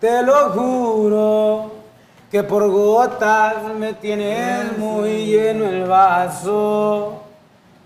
Te 0.00 0.22
lo 0.22 0.50
juro 0.50 1.72
que 2.30 2.42
por 2.42 2.68
gotas 2.68 3.62
me 3.78 3.94
tienes 3.94 4.76
muy 4.76 5.26
lleno 5.26 5.66
el 5.66 5.84
vaso. 5.84 7.22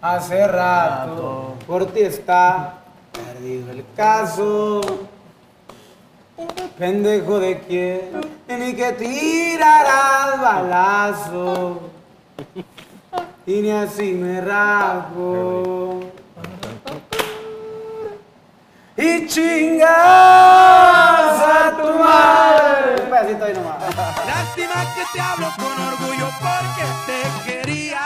Hace 0.00 0.46
rato 0.46 1.54
por 1.66 1.86
ti 1.92 2.00
está 2.00 2.74
perdido 3.12 3.71
el 3.72 3.84
caso. 3.94 4.80
Pendejo 6.79 7.40
de 7.40 7.58
quién, 7.61 8.20
ni 8.48 8.72
que 8.72 8.93
tirarás 8.93 10.40
balazo. 10.40 11.80
Y 13.45 13.61
ni 13.61 13.70
así 13.70 14.12
me 14.12 14.40
rajo. 14.40 16.00
Y 18.96 19.27
chingas 19.27 20.97
a 21.69 21.77
tu 21.77 21.98
madre. 21.98 23.03
Un 23.03 23.11
pedacito 23.11 23.45
ahí 23.45 23.55
nomás. 23.55 23.76
Lástima 24.26 24.75
que 24.95 25.03
te 25.13 25.21
hablo 25.21 25.46
con 25.57 25.86
orgullo 25.86 26.26
porque 26.40 26.85
te 27.07 27.50
quería. 27.53 28.00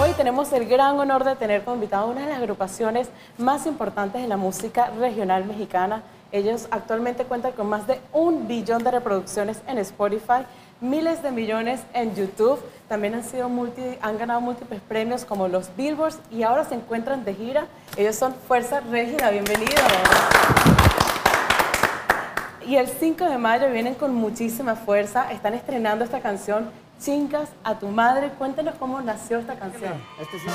Hoy 0.00 0.12
tenemos 0.16 0.52
el 0.52 0.66
gran 0.68 0.98
honor 0.98 1.24
de 1.24 1.36
tener 1.36 1.64
como 1.64 1.76
invitado 1.76 2.04
a 2.04 2.08
una 2.10 2.22
de 2.22 2.26
las 2.28 2.38
agrupaciones 2.38 3.08
más 3.38 3.66
importantes 3.66 4.20
de 4.22 4.28
la 4.28 4.36
música 4.36 4.90
regional 4.98 5.44
mexicana. 5.44 6.02
Ellos 6.32 6.66
actualmente 6.70 7.24
cuentan 7.24 7.52
con 7.52 7.68
más 7.68 7.86
de 7.86 8.00
un 8.12 8.46
billón 8.48 8.82
de 8.84 8.90
reproducciones 8.90 9.58
en 9.68 9.78
Spotify, 9.78 10.44
miles 10.80 11.22
de 11.22 11.30
millones 11.30 11.80
en 11.94 12.14
YouTube. 12.14 12.60
También 12.88 13.14
han, 13.14 13.24
sido 13.24 13.48
multi- 13.48 13.96
han 14.02 14.18
ganado 14.18 14.40
múltiples 14.40 14.80
premios 14.82 15.24
como 15.24 15.48
los 15.48 15.74
Billboards 15.76 16.18
y 16.30 16.42
ahora 16.42 16.64
se 16.64 16.74
encuentran 16.74 17.24
de 17.24 17.32
gira. 17.34 17.66
Ellos 17.96 18.16
son 18.16 18.34
Fuerza 18.46 18.80
Régida, 18.80 19.30
bienvenidos. 19.30 19.80
Y 22.66 22.76
el 22.76 22.88
5 22.88 23.24
de 23.26 23.38
mayo 23.38 23.70
vienen 23.70 23.94
con 23.94 24.14
muchísima 24.14 24.74
fuerza. 24.74 25.30
Están 25.32 25.54
estrenando 25.54 26.04
esta 26.04 26.20
canción, 26.20 26.70
Chingas 27.00 27.48
a 27.62 27.78
tu 27.78 27.88
madre. 27.88 28.30
Cuéntenos 28.38 28.74
cómo 28.78 29.00
nació 29.02 29.38
esta 29.38 29.54
canción. 29.56 29.92
Este 30.20 30.38
sí. 30.38 30.46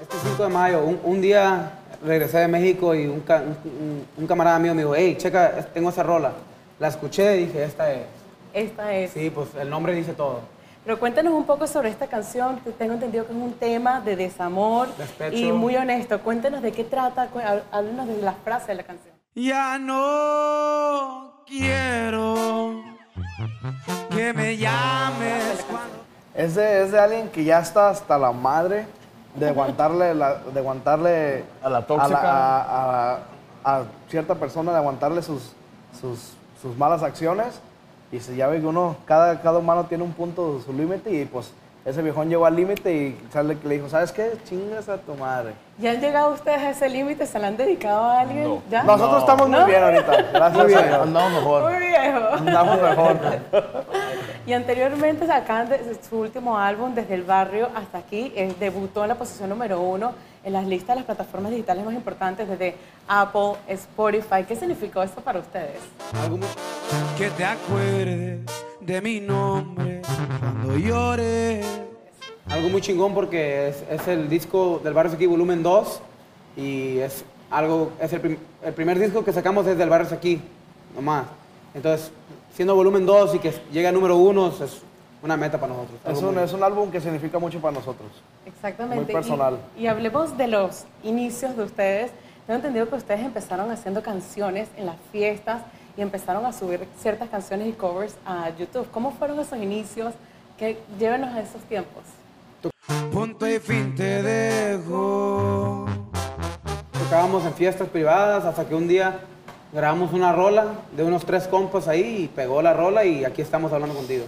Este 0.00 0.16
5 0.30 0.42
de 0.42 0.48
mayo, 0.48 0.80
un, 0.84 0.98
un 1.04 1.20
día 1.20 1.72
regresé 2.04 2.38
de 2.38 2.48
México 2.48 2.94
y 2.94 3.06
un, 3.06 3.22
un- 4.18 4.26
camarada 4.26 4.58
mío 4.58 4.74
me 4.74 4.82
dijo, 4.82 4.94
hey, 4.94 5.16
checa, 5.18 5.52
tengo 5.74 5.90
esa 5.90 6.02
rola. 6.02 6.32
La 6.78 6.88
escuché 6.88 7.36
y 7.40 7.46
dije, 7.46 7.64
esta 7.64 7.92
es. 7.92 8.02
Esta 8.52 8.94
es. 8.94 9.10
Sí, 9.12 9.30
pues 9.30 9.48
el 9.60 9.68
nombre 9.70 9.94
dice 9.94 10.12
todo. 10.14 10.40
Pero 10.86 11.00
cuéntanos 11.00 11.34
un 11.34 11.44
poco 11.44 11.66
sobre 11.66 11.88
esta 11.88 12.06
canción. 12.06 12.60
que 12.60 12.70
Tengo 12.70 12.94
entendido 12.94 13.26
que 13.26 13.32
es 13.32 13.38
un 13.38 13.52
tema 13.54 14.00
de 14.00 14.14
desamor 14.14 14.86
Despecho. 14.96 15.36
y 15.36 15.50
muy 15.50 15.74
honesto. 15.76 16.20
Cuéntenos 16.20 16.62
de 16.62 16.70
qué 16.70 16.84
trata. 16.84 17.26
cu- 17.26 17.40
há- 17.40 17.62
Háblenos 17.76 18.06
de 18.06 18.22
las 18.22 18.36
frases 18.44 18.68
de 18.68 18.74
la 18.76 18.82
canción. 18.84 19.12
Ya 19.34 19.78
no 19.80 21.42
quiero 21.44 22.82
que 24.10 24.32
me 24.32 24.56
llames 24.58 25.64
cuando 25.68 25.96
Es 26.34 26.54
de, 26.54 26.84
es 26.84 26.92
de 26.92 27.00
alguien 27.00 27.28
que 27.30 27.42
ya 27.44 27.58
está 27.58 27.90
hasta 27.90 28.16
la 28.16 28.30
madre 28.30 28.86
de 29.34 29.48
aguantarle, 29.48 30.14
la- 30.14 30.36
de 30.36 30.60
aguantarle 30.60 31.44
A 31.64 31.68
la 31.68 31.84
tóxica. 31.84 32.16
a, 32.22 33.14
a- 33.14 33.18
a 33.64 33.82
cierta 34.08 34.36
persona, 34.36 34.70
de 34.70 34.78
aguantarle 34.78 35.20
sus, 35.20 35.50
sus, 36.00 36.34
sus 36.62 36.76
malas 36.78 37.02
acciones. 37.02 37.60
Y 38.12 38.20
se 38.20 38.36
ya 38.36 38.46
ve 38.46 38.60
que 38.60 38.66
uno, 38.66 38.96
cada, 39.04 39.40
cada 39.40 39.58
humano 39.58 39.84
tiene 39.86 40.04
un 40.04 40.12
punto, 40.12 40.60
su 40.64 40.72
límite, 40.72 41.10
y 41.10 41.24
pues 41.24 41.52
ese 41.84 42.02
viejón 42.02 42.28
llegó 42.28 42.46
al 42.46 42.56
límite 42.56 42.92
y 42.92 43.20
sale 43.32 43.56
que 43.58 43.68
le 43.68 43.76
dijo, 43.76 43.88
¿sabes 43.88 44.10
qué? 44.10 44.32
Chingas 44.48 44.88
a 44.88 44.96
tu 44.98 45.14
madre. 45.14 45.52
¿Ya 45.78 45.92
han 45.92 46.00
llegado 46.00 46.32
ustedes 46.34 46.58
a 46.58 46.70
ese 46.70 46.88
límite? 46.88 47.26
¿Se 47.26 47.38
la 47.38 47.46
han 47.48 47.56
dedicado 47.56 48.02
a 48.04 48.20
alguien? 48.20 48.44
No. 48.44 48.62
¿Ya? 48.70 48.82
Nosotros 48.82 49.20
estamos 49.20 49.48
muy 49.48 49.58
¿No? 49.60 49.66
bien 49.66 49.82
ahorita, 49.82 50.22
gracias 50.32 50.58
a 50.62 50.64
Dios. 50.66 50.82
Andamos 51.00 51.32
mejor. 51.32 51.62
Muy 51.72 51.86
viejo. 51.86 52.28
Andamos 52.32 52.82
mejor. 52.82 53.16
Y 54.46 54.52
anteriormente 54.52 55.26
de 55.26 55.98
su 56.08 56.18
último 56.20 56.56
álbum, 56.56 56.94
Desde 56.94 57.14
el 57.14 57.24
Barrio 57.24 57.68
hasta 57.74 57.98
aquí, 57.98 58.32
eh, 58.36 58.54
debutó 58.60 59.02
en 59.02 59.08
la 59.08 59.16
posición 59.16 59.48
número 59.48 59.80
uno 59.80 60.12
en 60.44 60.52
las 60.52 60.64
listas 60.66 60.90
de 60.90 61.00
las 61.00 61.04
plataformas 61.06 61.50
digitales 61.50 61.84
más 61.84 61.94
importantes, 61.94 62.48
desde 62.48 62.76
Apple, 63.08 63.54
Spotify. 63.66 64.44
¿Qué 64.46 64.54
significó 64.54 65.02
esto 65.02 65.20
para 65.20 65.40
ustedes? 65.40 65.80
Algo 66.22 66.36
muy- 66.36 66.46
que 67.18 67.30
te 67.30 67.44
acuerdes 67.44 68.40
de 68.80 69.00
mi 69.02 69.20
nombre 69.20 70.02
cuando 70.32 70.76
llores. 70.78 71.66
Algo 72.50 72.68
muy 72.68 72.80
chingón 72.80 73.12
porque 73.14 73.68
es, 73.68 73.84
es 73.90 74.06
el 74.08 74.28
disco 74.28 74.80
del 74.84 74.94
Barrio 74.94 75.12
Aquí 75.14 75.26
Volumen 75.26 75.62
2 75.62 76.00
y 76.56 76.98
es 76.98 77.24
algo, 77.50 77.90
es 78.00 78.12
el, 78.12 78.20
prim- 78.20 78.38
el 78.62 78.72
primer 78.74 78.98
disco 78.98 79.24
que 79.24 79.32
sacamos 79.32 79.66
desde 79.66 79.82
el 79.82 79.90
Barrio 79.90 80.08
Aquí, 80.12 80.40
nomás. 80.94 81.26
Entonces, 81.74 82.10
siendo 82.54 82.74
volumen 82.74 83.04
2 83.04 83.34
y 83.34 83.38
que 83.40 83.52
llegue 83.72 83.88
a 83.88 83.92
número 83.92 84.16
1 84.16 84.48
es 84.64 84.80
una 85.22 85.36
meta 85.36 85.58
para 85.58 85.72
nosotros. 85.74 85.98
Es 86.06 86.22
un, 86.22 86.38
es 86.38 86.52
un 86.52 86.62
álbum 86.62 86.90
que 86.90 87.00
significa 87.00 87.38
mucho 87.38 87.60
para 87.60 87.74
nosotros. 87.74 88.08
Exactamente. 88.46 89.04
Muy 89.04 89.12
personal. 89.12 89.58
Y, 89.76 89.82
y 89.82 89.86
hablemos 89.88 90.36
de 90.38 90.46
los 90.46 90.84
inicios 91.02 91.56
de 91.56 91.64
ustedes. 91.64 92.12
Tengo 92.46 92.58
entendido 92.58 92.88
que 92.88 92.94
ustedes 92.94 93.20
empezaron 93.22 93.70
haciendo 93.72 94.02
canciones 94.02 94.68
en 94.76 94.86
las 94.86 94.96
fiestas 95.10 95.62
y 95.96 96.02
empezaron 96.02 96.44
a 96.46 96.52
subir 96.52 96.86
ciertas 97.00 97.28
canciones 97.28 97.68
y 97.68 97.72
covers 97.72 98.14
a 98.26 98.50
YouTube. 98.50 98.86
¿Cómo 98.92 99.12
fueron 99.12 99.38
esos 99.40 99.58
inicios? 99.58 100.12
Que 100.58 100.78
llévenos 100.98 101.34
a 101.34 101.40
esos 101.40 101.62
tiempos. 101.62 102.02
Punto 103.12 103.48
y 103.48 103.58
fin 103.58 103.94
te 103.94 104.22
dejo. 104.22 105.86
Tocábamos 106.92 107.44
en 107.44 107.54
fiestas 107.54 107.88
privadas 107.88 108.44
hasta 108.44 108.66
que 108.66 108.74
un 108.74 108.88
día 108.88 109.20
grabamos 109.72 110.12
una 110.12 110.32
rola 110.32 110.66
de 110.96 111.04
unos 111.04 111.24
tres 111.24 111.46
compas 111.46 111.88
ahí 111.88 112.24
y 112.24 112.28
pegó 112.28 112.60
la 112.62 112.72
rola 112.74 113.04
y 113.04 113.24
aquí 113.24 113.42
estamos 113.42 113.72
hablando 113.72 113.94
contigo. 113.94 114.24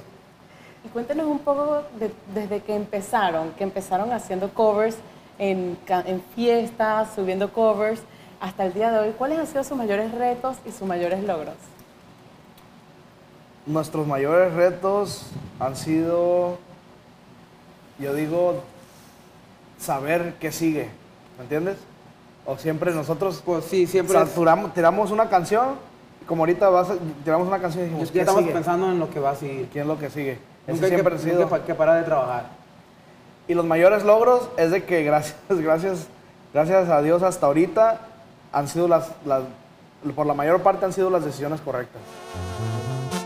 Y 0.84 0.88
cuéntenos 0.88 1.26
un 1.26 1.40
poco 1.40 1.82
de- 1.98 2.12
desde 2.34 2.60
que 2.60 2.74
empezaron, 2.74 3.50
que 3.52 3.64
empezaron 3.64 4.12
haciendo 4.12 4.48
covers 4.50 4.96
en, 5.38 5.76
en 5.88 6.22
fiestas, 6.34 7.08
subiendo 7.14 7.52
covers, 7.52 8.00
hasta 8.40 8.64
el 8.66 8.72
día 8.72 8.90
de 8.90 8.98
hoy. 9.00 9.14
¿Cuáles 9.16 9.38
han 9.38 9.46
sido 9.46 9.64
sus 9.64 9.76
mayores 9.76 10.12
retos 10.12 10.56
y 10.66 10.70
sus 10.72 10.86
mayores 10.86 11.22
logros? 11.24 11.54
Nuestros 13.66 14.06
mayores 14.06 14.54
retos 14.54 15.26
han 15.60 15.76
sido, 15.76 16.56
yo 17.98 18.14
digo, 18.14 18.62
saber 19.78 20.34
qué 20.40 20.52
sigue, 20.52 20.88
¿me 21.36 21.42
entiendes? 21.44 21.76
O 22.46 22.56
siempre 22.56 22.92
nosotros 22.94 23.42
Pues 23.44 23.66
sí, 23.66 23.86
siempre 23.86 24.14
saturamos, 24.14 24.72
tiramos 24.72 25.10
una 25.10 25.28
canción, 25.28 25.74
como 26.26 26.42
ahorita 26.42 26.68
vas 26.70 26.90
a- 26.90 26.96
tiramos 27.24 27.46
una 27.46 27.58
canción 27.58 27.84
y 27.84 27.88
dijimos, 27.88 28.08
ya 28.08 28.12
¿qué 28.14 28.20
estamos 28.20 28.40
sigue? 28.40 28.52
pensando 28.54 28.90
en 28.90 28.98
lo 28.98 29.10
que 29.10 29.20
va 29.20 29.30
a 29.30 29.34
seguir. 29.36 29.68
¿Quién 29.70 29.82
es 29.82 29.88
lo 29.88 29.98
que 29.98 30.08
sigue? 30.08 30.38
Nunca 30.66 30.84
hay, 30.86 30.90
que, 30.90 30.96
siempre 30.96 31.14
ha 31.14 31.18
nunca 31.18 31.30
sido. 31.30 31.54
hay 31.54 31.60
que 31.62 31.74
parar 31.74 31.98
de 31.98 32.04
trabajar. 32.04 32.46
Y 33.48 33.54
los 33.54 33.64
mayores 33.66 34.02
logros 34.04 34.48
es 34.56 34.70
de 34.70 34.84
que 34.84 35.02
gracias, 35.02 35.36
gracias, 35.50 36.06
gracias 36.54 36.88
a 36.88 37.02
Dios 37.02 37.22
hasta 37.22 37.44
ahorita 37.46 38.00
han 38.52 38.68
sido 38.68 38.88
las, 38.88 39.10
las, 39.24 39.42
por 40.14 40.26
la 40.26 40.34
mayor 40.34 40.62
parte 40.62 40.84
han 40.84 40.92
sido 40.92 41.10
las 41.10 41.24
decisiones 41.24 41.60
correctas. 41.60 42.00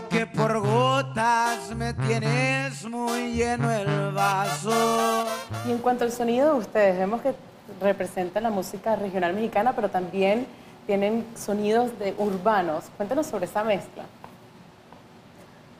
Que 0.09 0.25
por 0.27 0.59
gotas 0.59 1.75
me 1.75 1.93
tienes 1.93 2.85
muy 2.85 3.33
lleno 3.33 3.71
el 3.71 4.11
vaso. 4.11 5.25
Y 5.67 5.71
en 5.71 5.79
cuanto 5.79 6.03
al 6.03 6.11
sonido 6.11 6.53
de 6.53 6.59
ustedes, 6.59 6.97
vemos 6.97 7.21
que 7.21 7.33
representan 7.81 8.43
la 8.43 8.51
música 8.51 8.95
regional 8.95 9.33
mexicana, 9.33 9.73
pero 9.75 9.89
también 9.89 10.45
tienen 10.85 11.25
sonidos 11.35 11.97
de 11.97 12.13
urbanos. 12.17 12.85
Cuéntenos 12.97 13.25
sobre 13.25 13.45
esa 13.45 13.63
mezcla. 13.63 14.03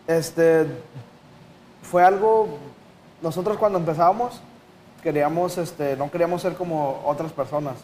Este 0.07 0.65
fue 1.83 2.03
algo 2.03 2.57
nosotros 3.21 3.57
cuando 3.57 3.79
empezábamos 3.79 4.41
queríamos 5.01 5.57
este 5.57 5.95
no 5.95 6.09
queríamos 6.09 6.41
ser 6.41 6.55
como 6.55 7.01
otras 7.05 7.31
personas. 7.31 7.75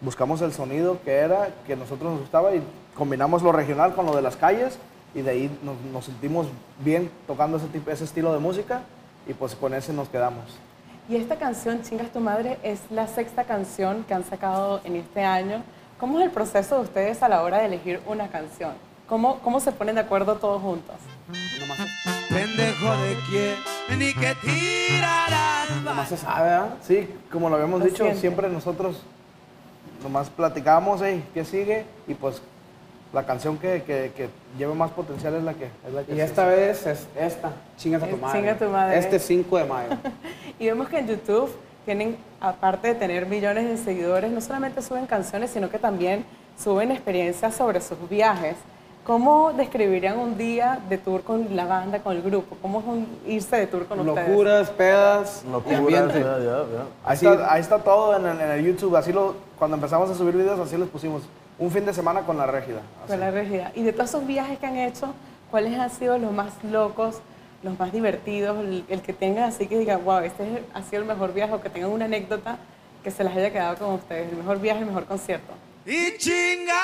Buscamos 0.00 0.40
el 0.42 0.52
sonido 0.52 0.98
que 1.04 1.12
era 1.12 1.48
que 1.66 1.74
nosotros 1.74 2.12
nos 2.12 2.20
gustaba 2.20 2.54
y 2.54 2.62
combinamos 2.94 3.42
lo 3.42 3.52
regional 3.52 3.94
con 3.94 4.06
lo 4.06 4.14
de 4.14 4.22
las 4.22 4.36
calles 4.36 4.78
y 5.14 5.22
de 5.22 5.30
ahí 5.30 5.58
nos, 5.62 5.80
nos 5.92 6.04
sentimos 6.04 6.46
bien 6.84 7.10
tocando 7.26 7.56
ese 7.56 7.66
tipo 7.66 7.90
ese 7.90 8.04
estilo 8.04 8.32
de 8.32 8.38
música 8.38 8.82
y 9.26 9.34
pues 9.34 9.54
con 9.54 9.74
ese 9.74 9.92
nos 9.92 10.08
quedamos. 10.08 10.44
Y 11.08 11.16
esta 11.16 11.36
canción, 11.36 11.82
Chingas 11.82 12.12
tu 12.12 12.20
madre, 12.20 12.58
es 12.62 12.80
la 12.90 13.06
sexta 13.06 13.44
canción 13.44 14.04
que 14.04 14.14
han 14.14 14.24
sacado 14.24 14.80
en 14.84 14.96
este 14.96 15.24
año. 15.24 15.62
¿Cómo 15.98 16.18
es 16.20 16.26
el 16.26 16.30
proceso 16.30 16.76
de 16.76 16.82
ustedes 16.82 17.22
a 17.22 17.28
la 17.28 17.42
hora 17.42 17.58
de 17.58 17.66
elegir 17.66 18.00
una 18.06 18.28
canción? 18.28 18.72
¿Cómo, 19.08 19.38
cómo 19.40 19.58
se 19.58 19.72
ponen 19.72 19.94
de 19.94 20.02
acuerdo 20.02 20.36
todos 20.36 20.60
juntos? 20.60 20.96
Nomás, 21.60 21.78
Pendejo 22.28 22.96
de 23.02 23.16
quién, 23.30 23.98
ni 23.98 24.12
que 24.12 24.34
tirarás 24.42 25.82
nomás 25.82 26.08
se 26.10 26.18
sabe, 26.18 26.50
¿verdad? 26.50 26.74
Sí, 26.82 27.08
como 27.32 27.48
lo 27.48 27.56
habíamos 27.56 27.80
Lo 27.80 27.86
dicho, 27.86 28.04
siempre 28.14 28.50
nosotros 28.50 29.00
nomás 30.02 30.30
platicábamos, 30.30 31.00
hey, 31.02 31.24
¿qué 31.34 31.44
sigue? 31.44 31.84
Y 32.06 32.14
pues 32.14 32.40
la 33.12 33.24
canción 33.24 33.56
que, 33.56 33.82
que, 33.82 34.12
que 34.14 34.28
lleve 34.58 34.74
más 34.74 34.90
potencial 34.90 35.34
es 35.34 35.42
la 35.42 35.54
que 35.54 35.64
es 35.64 35.94
la 35.94 36.02
que 36.04 36.14
Y 36.14 36.20
esta 36.20 36.46
vez 36.46 36.86
es 36.86 37.06
esta, 37.18 37.52
chingas 37.76 38.02
a 38.02 38.06
tu 38.06 38.16
Es 38.16 38.20
madre. 38.20 38.38
Chinga 38.38 38.58
tu 38.58 38.68
madre. 38.70 38.98
Este 38.98 39.18
5 39.18 39.58
de 39.58 39.64
mayo. 39.64 39.90
Y 40.58 40.66
vemos 40.66 40.88
que 40.88 40.98
en 40.98 41.06
YouTube 41.06 41.50
tienen, 41.84 42.16
aparte 42.40 42.88
de 42.88 42.94
tener 42.94 43.26
millones 43.26 43.68
de 43.68 43.76
seguidores, 43.76 44.30
no 44.30 44.40
solamente 44.40 44.82
suben 44.82 45.06
canciones, 45.06 45.50
sino 45.50 45.70
que 45.70 45.78
también 45.78 46.24
suben 46.62 46.90
experiencias 46.90 47.54
sobre 47.54 47.80
sus 47.80 48.08
viajes. 48.08 48.56
¿Cómo 49.08 49.54
describirían 49.54 50.18
un 50.18 50.36
día 50.36 50.80
de 50.86 50.98
tour 50.98 51.22
con 51.22 51.56
la 51.56 51.64
banda, 51.64 52.00
con 52.00 52.14
el 52.14 52.20
grupo? 52.20 52.58
¿Cómo 52.60 52.80
es 52.80 52.84
un- 52.84 53.18
irse 53.26 53.56
de 53.56 53.66
tour 53.66 53.86
con 53.86 54.00
ustedes? 54.06 54.28
Locuras, 54.28 54.68
pedas 54.68 55.44
Locuras, 55.50 55.78
ambiente. 55.80 56.20
ya, 56.20 56.38
ya, 56.38 56.44
ya. 56.44 56.84
Ahí, 57.06 57.14
está, 57.14 57.50
ahí 57.54 57.60
está 57.62 57.78
todo 57.78 58.14
en 58.18 58.26
el, 58.26 58.38
en 58.38 58.50
el 58.50 58.64
YouTube. 58.66 58.94
Así 58.96 59.10
lo, 59.14 59.34
cuando 59.58 59.76
empezamos 59.78 60.10
a 60.10 60.14
subir 60.14 60.36
videos, 60.36 60.60
así 60.60 60.76
les 60.76 60.90
pusimos. 60.90 61.22
Un 61.58 61.70
fin 61.70 61.86
de 61.86 61.94
semana 61.94 62.20
con 62.26 62.36
la 62.36 62.46
régida. 62.46 62.82
así. 63.02 63.12
Con 63.12 63.20
la 63.20 63.30
regida. 63.30 63.72
Y 63.74 63.82
de 63.82 63.94
todos 63.94 64.10
esos 64.10 64.26
viajes 64.26 64.58
que 64.58 64.66
han 64.66 64.76
hecho, 64.76 65.14
¿cuáles 65.50 65.78
han 65.78 65.88
sido 65.88 66.18
los 66.18 66.30
más 66.30 66.52
locos, 66.62 67.16
los 67.62 67.78
más 67.78 67.90
divertidos, 67.90 68.58
el, 68.58 68.84
el 68.90 69.00
que 69.00 69.14
tengan 69.14 69.44
así 69.44 69.66
que 69.68 69.78
digan, 69.78 70.04
wow, 70.04 70.18
este 70.18 70.42
es- 70.42 70.60
ha 70.74 70.82
sido 70.82 71.00
el 71.00 71.08
mejor 71.08 71.32
viaje, 71.32 71.54
o 71.54 71.62
que 71.62 71.70
tengan 71.70 71.90
una 71.92 72.04
anécdota 72.04 72.58
que 73.02 73.10
se 73.10 73.24
les 73.24 73.34
haya 73.34 73.50
quedado 73.50 73.74
con 73.76 73.94
ustedes, 73.94 74.30
el 74.30 74.36
mejor 74.36 74.60
viaje, 74.60 74.80
el 74.80 74.86
mejor 74.86 75.06
concierto? 75.06 75.54
Y 75.86 76.18
chingas 76.18 76.76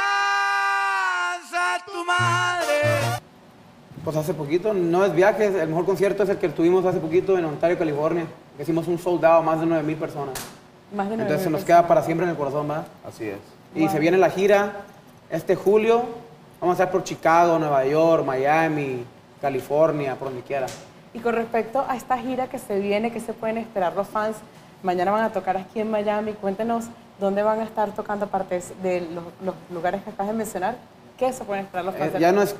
Pues 4.05 4.17
hace 4.17 4.35
poquito, 4.35 4.75
no 4.75 5.05
es 5.05 5.15
viaje, 5.15 5.47
el 5.47 5.69
mejor 5.69 5.87
concierto 5.87 6.23
es 6.25 6.29
el 6.29 6.37
que 6.39 6.49
tuvimos 6.51 6.85
hace 6.85 6.99
poquito 6.99 7.39
en 7.39 7.45
Ontario, 7.47 7.79
California. 7.79 8.27
que 8.56 8.62
Hicimos 8.62 8.87
un 8.87 8.99
soldado, 8.99 9.43
más 9.43 9.61
de 9.61 9.67
9 9.67 9.83
mil 9.83 9.97
personas. 9.97 10.35
Más 10.95 11.09
de 11.09 11.17
nueve 11.17 11.23
Entonces 11.23 11.43
se 11.43 11.49
mil 11.49 11.53
nos 11.53 11.62
personas. 11.62 11.65
queda 11.65 11.89
para 11.89 12.03
siempre 12.03 12.25
en 12.25 12.31
el 12.31 12.37
corazón, 12.37 12.69
¿verdad? 12.69 12.87
Así 13.06 13.25
es. 13.29 13.39
Y 13.75 13.81
Wow. 13.81 13.89
se 13.91 13.99
viene 13.99 14.19
la 14.19 14.29
gira 14.31 14.73
este 15.31 15.56
julio. 15.56 16.03
Vamos 16.61 16.79
a 16.79 16.83
estar 16.85 16.93
por 16.93 17.03
Chicago, 17.03 17.59
Nueva 17.59 17.85
York, 17.87 18.25
Miami, 18.25 19.05
California, 19.41 20.15
por 20.17 20.29
donde 20.29 20.43
quiera. 20.43 20.67
Y 21.15 21.21
con 21.21 21.35
respecto 21.35 21.85
a 21.89 21.97
esta 21.97 22.19
gira 22.19 22.49
que 22.49 22.59
se 22.59 22.79
viene, 22.81 23.11
¿qué 23.11 23.21
se 23.21 23.33
pueden 23.33 23.57
esperar 23.59 23.95
los 23.95 24.07
fans? 24.09 24.37
Mañana 24.83 25.11
van 25.12 25.25
a 25.25 25.33
tocar 25.33 25.57
aquí 25.57 25.81
en 25.81 25.91
Miami. 25.91 26.33
Cuéntenos 26.35 26.85
dónde 27.19 27.43
van 27.43 27.61
a 27.61 27.65
estar 27.65 27.91
tocando 27.93 28.27
aparte 28.27 28.62
de 28.83 29.00
los, 29.00 29.25
los 29.45 29.55
lugares 29.73 30.03
que 30.03 30.11
acabas 30.11 30.29
de 30.33 30.37
mencionar. 30.39 30.77
¿Qué 31.19 31.33
se 31.33 31.45
pueden 31.45 31.65
esperar 31.65 31.85
los 31.87 31.95
fans? 31.97 32.15
Eh, 32.15 32.19
ya 32.21 32.33
no 32.33 32.43
es 32.43 32.55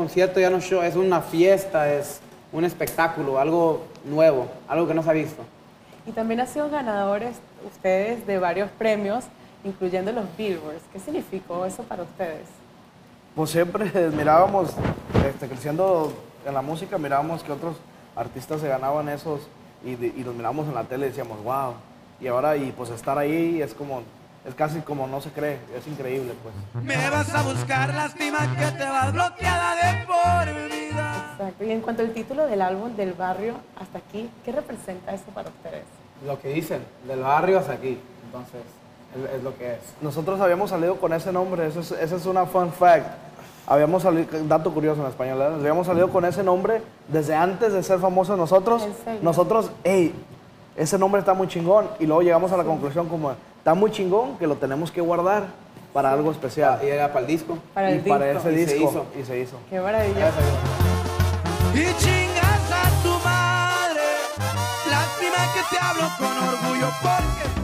concierto, 0.00 0.38
ya 0.38 0.50
no 0.50 0.58
es 0.58 0.64
show, 0.64 0.82
es 0.82 0.94
una 0.94 1.22
fiesta, 1.22 1.90
es 1.90 2.20
un 2.52 2.64
espectáculo, 2.64 3.38
algo 3.40 3.82
nuevo, 4.04 4.46
algo 4.68 4.86
que 4.86 4.92
no 4.92 5.02
se 5.02 5.08
ha 5.08 5.14
visto. 5.14 5.42
Y 6.06 6.12
también 6.12 6.38
han 6.40 6.46
sido 6.46 6.68
ganadores 6.68 7.36
ustedes 7.66 8.26
de 8.26 8.38
varios 8.38 8.70
premios, 8.72 9.24
incluyendo 9.64 10.12
los 10.12 10.24
Billboards. 10.36 10.82
¿Qué 10.92 11.00
significó 11.00 11.64
eso 11.64 11.82
para 11.82 12.02
ustedes? 12.02 12.44
Pues 13.34 13.48
siempre 13.50 13.90
mirábamos, 14.16 14.74
este, 15.26 15.48
creciendo 15.48 16.12
en 16.46 16.52
la 16.52 16.60
música, 16.62 16.98
mirábamos 16.98 17.42
que 17.42 17.52
otros 17.52 17.76
artistas 18.14 18.60
se 18.60 18.68
ganaban 18.68 19.08
esos 19.08 19.40
y, 19.82 19.94
de- 19.94 20.08
y 20.14 20.22
los 20.24 20.34
mirábamos 20.34 20.68
en 20.68 20.74
la 20.74 20.84
tele 20.84 21.06
y 21.06 21.08
decíamos, 21.08 21.42
wow. 21.42 21.72
Y 22.20 22.26
ahora, 22.26 22.54
y 22.58 22.70
pues 22.76 22.90
estar 22.90 23.16
ahí 23.16 23.62
es 23.62 23.72
como, 23.72 24.02
es 24.46 24.54
casi 24.54 24.80
como 24.80 25.06
no 25.06 25.20
se 25.20 25.30
cree, 25.30 25.58
es 25.76 25.86
increíble, 25.86 26.32
pues. 26.42 26.84
Me 26.84 27.10
vas 27.10 27.34
a 27.34 27.42
buscar, 27.42 27.92
lástima 27.92 28.38
que 28.56 28.66
te 28.78 28.84
vas 28.84 29.12
bloqueada 29.12 29.74
de 29.74 30.06
por 30.06 30.70
vida. 30.70 31.32
Exacto. 31.32 31.64
Y 31.64 31.70
en 31.72 31.80
cuanto 31.80 32.02
al 32.02 32.12
título 32.12 32.46
del 32.46 32.62
álbum 32.62 32.94
Del 32.94 33.12
Barrio 33.12 33.54
hasta 33.80 33.98
aquí, 33.98 34.30
¿qué 34.44 34.52
representa 34.52 35.12
eso 35.12 35.24
para 35.34 35.48
ustedes? 35.48 35.84
Lo 36.24 36.40
que 36.40 36.48
dicen, 36.48 36.82
del 37.06 37.20
barrio 37.20 37.58
hasta 37.58 37.72
aquí. 37.72 37.98
Entonces, 38.26 38.62
es, 39.16 39.36
es 39.36 39.42
lo 39.42 39.56
que 39.56 39.74
es. 39.74 39.80
Nosotros 40.00 40.40
habíamos 40.40 40.70
salido 40.70 40.96
con 40.96 41.12
ese 41.12 41.32
nombre, 41.32 41.66
esa 41.66 41.80
es, 41.80 41.90
esa 41.90 42.16
es 42.16 42.26
una 42.26 42.46
fun 42.46 42.72
fact. 42.72 43.06
Habíamos 43.66 44.04
salido, 44.04 44.28
dato 44.44 44.72
curioso 44.72 45.02
en 45.02 45.08
español, 45.08 45.38
¿verdad? 45.38 45.58
habíamos 45.58 45.88
salido 45.88 46.08
con 46.10 46.24
ese 46.24 46.44
nombre 46.44 46.82
desde 47.08 47.34
antes 47.34 47.72
de 47.72 47.82
ser 47.82 47.98
famosos 47.98 48.38
nosotros. 48.38 48.86
Nosotros, 49.22 49.72
hey, 49.82 50.14
ese 50.76 50.98
nombre 50.98 51.20
está 51.20 51.34
muy 51.34 51.48
chingón. 51.48 51.88
Y 51.98 52.06
luego 52.06 52.22
llegamos 52.22 52.52
a 52.52 52.56
la 52.56 52.64
conclusión 52.64 53.08
como, 53.08 53.32
está 53.58 53.74
muy 53.74 53.90
chingón 53.90 54.36
que 54.38 54.46
lo 54.46 54.56
tenemos 54.56 54.90
que 54.90 55.00
guardar 55.00 55.44
para 55.92 56.12
algo 56.12 56.30
especial. 56.30 56.80
Y 56.84 56.88
era 56.88 57.08
para 57.08 57.20
el 57.20 57.26
disco. 57.26 57.58
Para 57.74 57.90
el 57.90 57.98
y 58.06 58.08
para 58.08 58.26
disco. 58.32 58.48
ese 58.48 58.60
Y 58.60 58.66
se 58.66 58.74
disco. 58.74 58.90
hizo. 58.90 59.06
Y 59.20 59.24
se 59.24 59.38
hizo. 59.40 59.56
Qué 59.70 59.80
maravilla. 59.80 60.30
Y 61.74 61.84
chingas 62.02 62.72
a 62.72 63.02
tu 63.02 63.08
madre. 63.24 64.02
Lástima 64.90 65.54
que 65.54 65.74
te 65.74 65.82
hablo 65.82 66.08
con 66.18 66.48
orgullo 66.48 66.88
porque 67.02 67.55